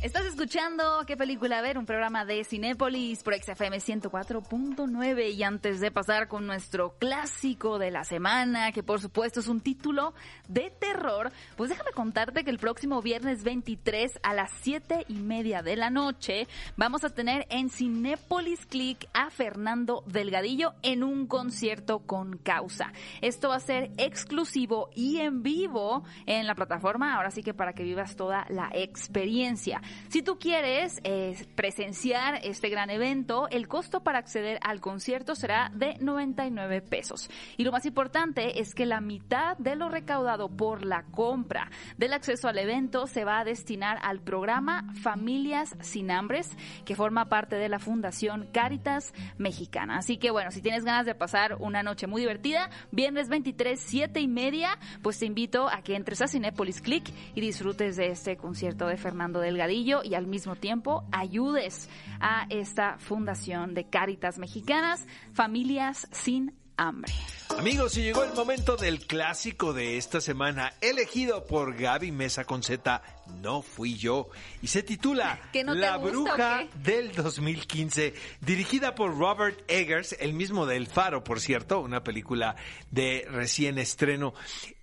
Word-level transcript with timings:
Estás 0.00 0.26
escuchando 0.26 1.02
qué 1.08 1.16
película 1.16 1.60
ver, 1.60 1.76
un 1.76 1.84
programa 1.84 2.24
de 2.24 2.44
Cinépolis 2.44 3.24
por 3.24 3.34
XFM 3.34 3.78
104.9 3.78 5.34
y 5.34 5.42
antes 5.42 5.80
de 5.80 5.90
pasar 5.90 6.28
con 6.28 6.46
nuestro 6.46 6.94
clásico 7.00 7.80
de 7.80 7.90
la 7.90 8.04
semana, 8.04 8.70
que 8.70 8.84
por 8.84 9.00
supuesto 9.00 9.40
es 9.40 9.48
un 9.48 9.60
título 9.60 10.14
de 10.46 10.70
terror, 10.70 11.32
pues 11.56 11.70
déjame 11.70 11.90
contarte 11.90 12.44
que 12.44 12.50
el 12.50 12.60
próximo 12.60 13.02
viernes 13.02 13.42
23 13.42 14.20
a 14.22 14.34
las 14.34 14.52
7 14.62 15.04
y 15.08 15.14
media 15.14 15.62
de 15.62 15.74
la 15.74 15.90
noche 15.90 16.46
vamos 16.76 17.02
a 17.02 17.10
tener 17.10 17.48
en 17.50 17.68
Cinépolis 17.68 18.66
Click 18.66 19.08
a 19.12 19.30
Fernando 19.30 20.04
Delgadillo 20.06 20.74
en 20.82 21.02
un 21.02 21.26
concierto 21.26 22.06
con 22.06 22.38
causa. 22.38 22.92
Esto 23.20 23.48
va 23.48 23.56
a 23.56 23.60
ser 23.60 23.90
exclusivo 23.96 24.90
y 24.94 25.18
en 25.18 25.42
vivo 25.42 26.04
en 26.26 26.46
la 26.46 26.54
plataforma, 26.54 27.16
ahora 27.16 27.32
sí 27.32 27.42
que 27.42 27.52
para 27.52 27.72
que 27.72 27.82
vivas 27.82 28.14
toda 28.14 28.46
la 28.48 28.70
experiencia. 28.72 29.82
Si 30.08 30.22
tú 30.22 30.38
quieres 30.38 31.00
eh, 31.04 31.36
presenciar 31.54 32.40
este 32.42 32.68
gran 32.68 32.90
evento, 32.90 33.46
el 33.50 33.68
costo 33.68 34.02
para 34.02 34.18
acceder 34.18 34.58
al 34.62 34.80
concierto 34.80 35.34
será 35.34 35.70
de 35.74 35.96
99 36.00 36.80
pesos. 36.82 37.30
Y 37.56 37.64
lo 37.64 37.72
más 37.72 37.84
importante 37.84 38.60
es 38.60 38.74
que 38.74 38.86
la 38.86 39.00
mitad 39.00 39.56
de 39.58 39.76
lo 39.76 39.88
recaudado 39.88 40.48
por 40.48 40.84
la 40.84 41.04
compra 41.04 41.70
del 41.96 42.12
acceso 42.12 42.48
al 42.48 42.58
evento 42.58 43.06
se 43.06 43.24
va 43.24 43.40
a 43.40 43.44
destinar 43.44 43.98
al 44.02 44.20
programa 44.20 44.92
Familias 44.94 45.76
sin 45.80 46.10
Hambres, 46.10 46.50
que 46.84 46.96
forma 46.96 47.28
parte 47.28 47.56
de 47.56 47.68
la 47.68 47.78
Fundación 47.78 48.48
Cáritas 48.52 49.12
Mexicana. 49.36 49.98
Así 49.98 50.16
que 50.16 50.30
bueno, 50.30 50.50
si 50.50 50.62
tienes 50.62 50.84
ganas 50.84 51.06
de 51.06 51.14
pasar 51.14 51.56
una 51.60 51.82
noche 51.82 52.06
muy 52.06 52.22
divertida, 52.22 52.70
viernes 52.90 53.28
23, 53.28 53.78
7 53.78 54.20
y 54.20 54.28
media, 54.28 54.78
pues 55.02 55.18
te 55.18 55.26
invito 55.26 55.68
a 55.68 55.82
que 55.82 55.96
entres 55.96 56.22
a 56.22 56.28
Cinepolis 56.28 56.80
Click 56.80 57.12
y 57.34 57.40
disfrutes 57.40 57.96
de 57.96 58.06
este 58.08 58.36
concierto 58.36 58.86
de 58.86 58.96
Fernando 58.96 59.40
Delgadillo 59.40 59.77
y 59.78 60.14
al 60.14 60.26
mismo 60.26 60.56
tiempo 60.56 61.04
ayudes 61.12 61.88
a 62.20 62.46
esta 62.50 62.98
fundación 62.98 63.74
de 63.74 63.88
Cáritas 63.88 64.38
Mexicanas, 64.38 65.06
Familias 65.32 66.08
sin 66.10 66.54
Hambre. 66.76 67.12
Amigos, 67.56 67.96
y 67.96 68.02
llegó 68.02 68.24
el 68.24 68.34
momento 68.34 68.76
del 68.76 69.06
clásico 69.06 69.72
de 69.72 69.96
esta 69.96 70.20
semana, 70.20 70.72
elegido 70.80 71.44
por 71.44 71.76
Gaby 71.76 72.12
Mesa 72.12 72.44
con 72.44 72.62
Z, 72.62 73.02
no 73.40 73.62
fui 73.62 73.96
yo, 73.96 74.28
y 74.62 74.68
se 74.68 74.82
titula 74.82 75.40
La 75.52 75.96
Bruja 75.96 76.66
del 76.74 77.12
2015, 77.12 78.14
dirigida 78.40 78.94
por 78.94 79.16
Robert 79.16 79.60
Eggers, 79.68 80.16
el 80.20 80.34
mismo 80.34 80.66
del 80.66 80.86
Faro, 80.86 81.24
por 81.24 81.40
cierto, 81.40 81.80
una 81.80 82.02
película 82.04 82.54
de 82.90 83.26
recién 83.30 83.78
estreno. 83.78 84.34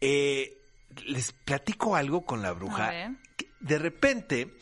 Eh, 0.02 0.58
les 1.06 1.32
platico 1.34 1.96
algo 1.96 2.26
con 2.26 2.42
La 2.42 2.52
Bruja. 2.54 3.16
De 3.60 3.80
repente 3.80 4.54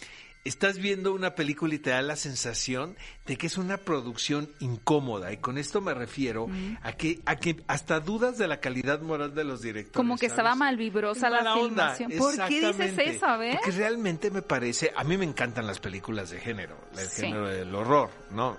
estás 0.45 0.77
viendo 0.77 1.13
una 1.13 1.36
película 1.36 1.73
y 1.73 1.80
te 1.80 1.91
da 1.91 2.02
la 2.02 2.16
sensación 2.16 2.97
de 3.25 3.38
que 3.38 3.47
es 3.47 3.58
una 3.58 3.77
producción 3.77 4.50
incómoda. 4.59 5.31
Y 5.31 5.38
con 5.38 5.58
esto 5.58 5.81
me 5.81 5.94
refiero 5.94 6.47
a 6.81 6.94
que 6.94 7.22
a 7.25 7.38
que 7.38 7.63
hasta 7.67 8.00
dudas 8.00 8.38
de 8.38 8.47
la 8.47 8.59
calidad 8.59 9.02
moral 9.02 9.33
de 9.33 9.44
los 9.44 9.61
directores. 9.61 9.95
Como 9.95 10.17
que 10.17 10.25
estaba 10.25 10.55
mal 10.55 10.77
vibrosa 10.77 11.30
la 11.30 11.53
filmación. 11.53 12.11
¿Por 12.17 12.35
qué 12.47 12.67
dices 12.67 12.97
eso? 12.97 13.25
A 13.25 13.38
ver. 13.38 13.58
Porque 13.58 13.72
realmente 13.72 14.31
me 14.31 14.41
parece, 14.41 14.91
a 14.95 15.03
mí 15.03 15.17
me 15.17 15.25
encantan 15.25 15.66
las 15.66 15.80
películas 15.80 16.30
de 16.30 16.39
género, 16.39 16.78
el 16.97 17.09
género 17.09 17.47
del 17.47 17.73
horror, 17.73 18.09
¿no? 18.31 18.57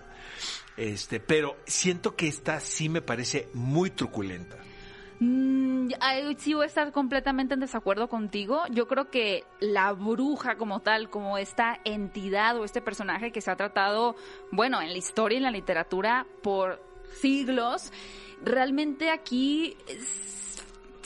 Este, 0.76 1.20
pero 1.20 1.56
siento 1.66 2.16
que 2.16 2.26
esta 2.26 2.58
sí 2.60 2.88
me 2.88 3.00
parece 3.00 3.48
muy 3.52 3.90
truculenta. 3.90 4.56
Mm, 5.20 5.63
sí 6.38 6.54
voy 6.54 6.64
a 6.64 6.66
estar 6.66 6.92
completamente 6.92 7.54
en 7.54 7.60
desacuerdo 7.60 8.08
contigo. 8.08 8.62
Yo 8.70 8.86
creo 8.86 9.10
que 9.10 9.44
la 9.60 9.92
bruja 9.92 10.56
como 10.56 10.80
tal, 10.80 11.10
como 11.10 11.38
esta 11.38 11.80
entidad 11.84 12.58
o 12.58 12.64
este 12.64 12.80
personaje 12.80 13.32
que 13.32 13.40
se 13.40 13.50
ha 13.50 13.56
tratado, 13.56 14.16
bueno, 14.50 14.80
en 14.80 14.88
la 14.88 14.98
historia 14.98 15.36
y 15.36 15.38
en 15.38 15.44
la 15.44 15.50
literatura 15.50 16.26
por 16.42 16.82
siglos, 17.20 17.92
realmente 18.42 19.10
aquí 19.10 19.76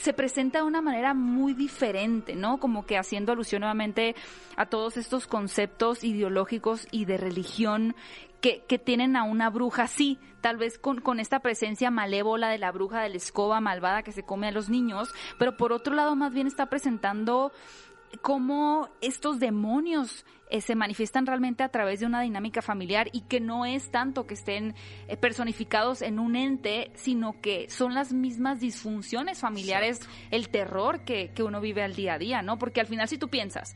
se 0.09 0.13
presenta 0.13 0.57
de 0.57 0.65
una 0.65 0.81
manera 0.81 1.13
muy 1.13 1.53
diferente, 1.53 2.35
¿no? 2.35 2.59
Como 2.59 2.83
que 2.83 2.97
haciendo 2.97 3.31
alusión 3.31 3.59
nuevamente 3.59 4.15
a 4.55 4.65
todos 4.65 4.97
estos 4.97 5.27
conceptos 5.27 6.03
ideológicos 6.03 6.87
y 6.89 7.05
de 7.05 7.17
religión 7.17 7.95
que, 8.41 8.63
que 8.67 8.79
tienen 8.79 9.15
a 9.15 9.21
una 9.21 9.51
bruja 9.51 9.83
así, 9.83 10.17
tal 10.41 10.57
vez 10.57 10.79
con, 10.79 10.99
con 10.99 11.19
esta 11.19 11.41
presencia 11.41 11.91
malévola 11.91 12.49
de 12.49 12.57
la 12.57 12.71
bruja 12.71 13.03
de 13.03 13.09
la 13.09 13.17
escoba 13.17 13.61
malvada 13.61 14.01
que 14.01 14.11
se 14.11 14.23
come 14.23 14.47
a 14.47 14.51
los 14.51 14.67
niños, 14.67 15.13
pero 15.37 15.57
por 15.57 15.71
otro 15.73 15.93
lado 15.93 16.15
más 16.15 16.33
bien 16.33 16.47
está 16.47 16.65
presentando 16.65 17.51
cómo 18.21 18.89
estos 19.01 19.39
demonios 19.39 20.25
eh, 20.49 20.61
se 20.61 20.75
manifiestan 20.75 21.25
realmente 21.25 21.63
a 21.63 21.69
través 21.69 21.99
de 21.99 22.05
una 22.05 22.21
dinámica 22.21 22.61
familiar 22.61 23.09
y 23.13 23.21
que 23.21 23.39
no 23.39 23.65
es 23.65 23.91
tanto 23.91 24.25
que 24.25 24.33
estén 24.33 24.73
eh, 25.07 25.15
personificados 25.15 26.01
en 26.01 26.19
un 26.19 26.35
ente, 26.35 26.91
sino 26.95 27.39
que 27.39 27.69
son 27.69 27.93
las 27.93 28.11
mismas 28.13 28.59
disfunciones 28.59 29.39
familiares, 29.39 29.99
el 30.31 30.49
terror 30.49 31.01
que, 31.01 31.31
que 31.35 31.43
uno 31.43 31.61
vive 31.61 31.83
al 31.83 31.95
día 31.95 32.15
a 32.15 32.17
día, 32.17 32.41
¿no? 32.41 32.57
Porque 32.57 32.81
al 32.81 32.87
final 32.87 33.07
si 33.07 33.17
tú 33.17 33.29
piensas, 33.29 33.75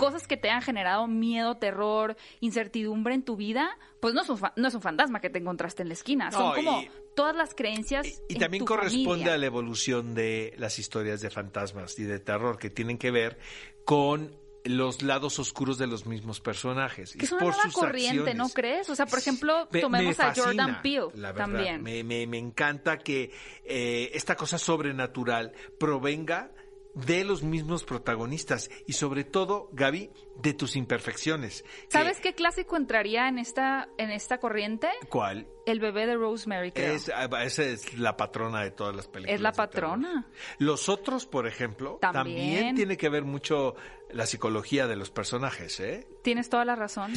cosas 0.00 0.26
que 0.26 0.38
te 0.38 0.48
han 0.48 0.62
generado 0.62 1.06
miedo, 1.06 1.58
terror, 1.58 2.16
incertidumbre 2.40 3.12
en 3.14 3.22
tu 3.22 3.36
vida, 3.36 3.76
pues 4.00 4.14
no 4.14 4.22
es 4.22 4.30
un, 4.30 4.40
no 4.56 4.68
es 4.68 4.74
un 4.74 4.80
fantasma 4.80 5.20
que 5.20 5.28
te 5.28 5.38
encontraste 5.38 5.82
en 5.82 5.88
la 5.88 5.94
esquina. 5.94 6.32
Son 6.32 6.54
como 6.54 6.82
todas 7.14 7.36
las 7.36 7.54
creencias. 7.54 8.22
Y, 8.26 8.36
también 8.36 8.64
corresponde 8.64 9.30
a 9.30 9.36
la 9.36 9.44
evolución 9.44 10.14
de 10.14 10.54
las 10.56 10.78
historias 10.78 11.20
de 11.20 11.28
fantasmas 11.28 11.98
y 11.98 12.04
de 12.04 12.18
terror 12.18 12.58
que 12.58 12.70
tienen 12.70 12.96
que 12.96 13.10
ver 13.10 13.38
con 13.84 14.34
los 14.64 15.02
lados 15.02 15.38
oscuros 15.38 15.76
de 15.76 15.86
los 15.86 16.06
mismos 16.06 16.40
personajes. 16.40 17.12
Que 17.12 17.26
es 17.26 17.32
una 17.32 17.42
nueva 17.42 17.62
corriente, 17.70 18.32
¿no 18.32 18.48
crees? 18.48 18.88
O 18.88 18.96
sea, 18.96 19.04
por 19.04 19.18
ejemplo, 19.18 19.68
tomemos 19.68 20.18
a 20.18 20.34
Jordan 20.34 20.80
Peele 20.80 21.08
también. 21.36 21.82
Me, 21.82 22.02
me, 22.04 22.26
me, 22.26 22.38
encanta 22.38 22.96
que 22.96 23.32
eh, 23.66 24.10
esta 24.14 24.34
cosa 24.34 24.56
sobrenatural 24.56 25.52
provenga 25.78 26.52
de 26.94 27.24
los 27.24 27.42
mismos 27.42 27.84
protagonistas 27.84 28.70
y 28.86 28.94
sobre 28.94 29.24
todo, 29.24 29.68
Gaby, 29.72 30.10
de 30.36 30.54
tus 30.54 30.76
imperfecciones. 30.76 31.64
¿Sabes 31.88 32.18
qué 32.20 32.34
clásico 32.34 32.76
entraría 32.76 33.28
en 33.28 33.38
esta 33.38 33.88
en 33.98 34.10
esta 34.10 34.38
corriente? 34.38 34.88
¿Cuál? 35.08 35.46
El 35.66 35.78
bebé 35.78 36.06
de 36.06 36.16
Rosemary, 36.16 36.72
creo. 36.72 36.96
Ah, 37.14 37.44
esa 37.44 37.62
es 37.62 37.98
la 37.98 38.16
patrona 38.16 38.62
de 38.62 38.70
todas 38.70 38.96
las 38.96 39.06
películas. 39.06 39.34
Es 39.34 39.40
la 39.40 39.52
patrona. 39.52 40.26
Los 40.58 40.88
otros, 40.88 41.26
por 41.26 41.46
ejemplo, 41.46 41.98
también. 42.00 42.74
tiene 42.74 42.96
que 42.96 43.08
ver 43.08 43.24
mucho 43.24 43.76
la 44.10 44.26
psicología 44.26 44.86
de 44.86 44.96
los 44.96 45.10
personajes, 45.10 45.78
¿eh? 45.80 46.08
Tienes 46.22 46.48
toda 46.48 46.64
la 46.64 46.74
razón. 46.74 47.12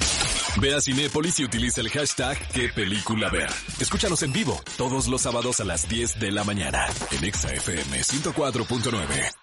Ve 0.62 0.76
a 0.76 0.82
Cinépolis 0.82 1.40
y 1.40 1.46
utiliza 1.46 1.82
el 1.82 1.90
hashtag 1.90 2.38
qué 2.54 2.70
película 2.70 3.30
ver. 3.30 3.50
Escúchanos 3.80 4.22
en 4.22 4.34
vivo 4.34 4.62
todos 4.78 5.08
los 5.08 5.22
sábados 5.22 5.60
a 5.60 5.64
las 5.64 5.88
10 5.90 6.20
de 6.20 6.32
la 6.32 6.44
mañana 6.44 6.86
en 7.12 7.24
ExaFM 7.24 7.98
104.9. 7.98 9.43